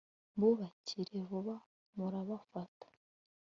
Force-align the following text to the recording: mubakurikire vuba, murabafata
mubakurikire 0.39 1.19
vuba, 1.29 1.55
murabafata 1.95 2.87